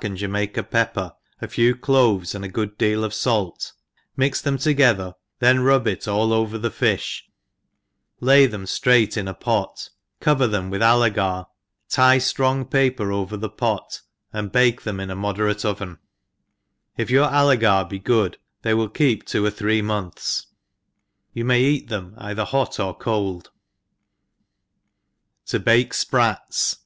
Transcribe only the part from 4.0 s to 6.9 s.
mix them together, then rub it all over the